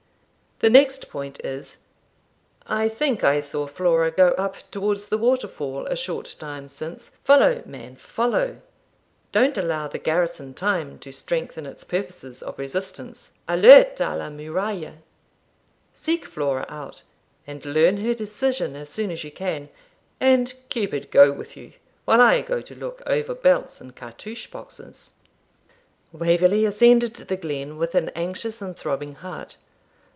[0.63, 1.79] The next point is
[2.67, 7.63] I think I saw Flora go up towards the waterfall a short time since; follow,
[7.65, 8.61] man, follow!
[9.31, 13.31] don't allow the garrison time to strengthen its purposes of resistance.
[13.49, 14.97] Alerte a la muraille!
[15.95, 17.01] Seek Flora out,
[17.47, 19.67] and learn her decision as soon as you can,
[20.19, 21.73] and Cupid go with you,
[22.05, 25.09] while I go to look over belts and cartouch boxes.'
[26.11, 29.57] Waverley ascended the glen with an anxious and throbbing heart.